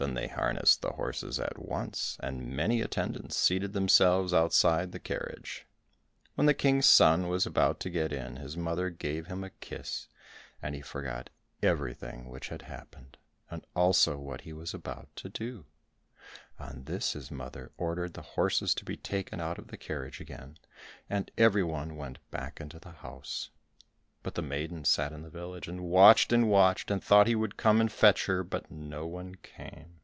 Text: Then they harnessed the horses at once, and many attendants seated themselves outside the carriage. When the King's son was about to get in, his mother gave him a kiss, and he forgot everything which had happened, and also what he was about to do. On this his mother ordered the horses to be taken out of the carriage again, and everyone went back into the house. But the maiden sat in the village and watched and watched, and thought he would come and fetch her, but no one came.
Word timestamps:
Then 0.00 0.14
they 0.14 0.28
harnessed 0.28 0.80
the 0.80 0.92
horses 0.92 1.38
at 1.38 1.58
once, 1.58 2.16
and 2.20 2.56
many 2.56 2.80
attendants 2.80 3.36
seated 3.36 3.74
themselves 3.74 4.32
outside 4.32 4.92
the 4.92 4.98
carriage. 4.98 5.66
When 6.36 6.46
the 6.46 6.54
King's 6.54 6.86
son 6.86 7.28
was 7.28 7.44
about 7.44 7.80
to 7.80 7.90
get 7.90 8.10
in, 8.10 8.36
his 8.36 8.56
mother 8.56 8.88
gave 8.88 9.26
him 9.26 9.44
a 9.44 9.50
kiss, 9.50 10.08
and 10.62 10.74
he 10.74 10.80
forgot 10.80 11.28
everything 11.62 12.30
which 12.30 12.48
had 12.48 12.62
happened, 12.62 13.18
and 13.50 13.62
also 13.76 14.16
what 14.16 14.40
he 14.40 14.54
was 14.54 14.72
about 14.72 15.14
to 15.16 15.28
do. 15.28 15.66
On 16.58 16.84
this 16.84 17.12
his 17.12 17.30
mother 17.30 17.70
ordered 17.76 18.14
the 18.14 18.22
horses 18.22 18.74
to 18.76 18.86
be 18.86 18.96
taken 18.96 19.38
out 19.38 19.58
of 19.58 19.66
the 19.68 19.76
carriage 19.76 20.18
again, 20.18 20.56
and 21.10 21.30
everyone 21.36 21.94
went 21.94 22.20
back 22.30 22.58
into 22.58 22.78
the 22.78 22.92
house. 22.92 23.50
But 24.22 24.34
the 24.34 24.42
maiden 24.42 24.84
sat 24.84 25.12
in 25.14 25.22
the 25.22 25.30
village 25.30 25.66
and 25.66 25.82
watched 25.82 26.30
and 26.30 26.46
watched, 26.50 26.90
and 26.90 27.02
thought 27.02 27.26
he 27.26 27.34
would 27.34 27.56
come 27.56 27.80
and 27.80 27.90
fetch 27.90 28.26
her, 28.26 28.44
but 28.44 28.70
no 28.70 29.06
one 29.06 29.36
came. 29.36 29.96